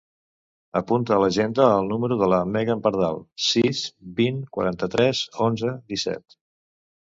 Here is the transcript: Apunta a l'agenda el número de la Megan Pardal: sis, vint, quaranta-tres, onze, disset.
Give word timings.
Apunta 0.79 1.11
a 1.17 1.17
l'agenda 1.23 1.67
el 1.73 1.89
número 1.91 2.17
de 2.21 2.29
la 2.33 2.39
Megan 2.53 2.81
Pardal: 2.87 3.21
sis, 3.49 3.83
vint, 4.23 4.41
quaranta-tres, 4.59 5.23
onze, 5.51 5.77
disset. 5.95 6.37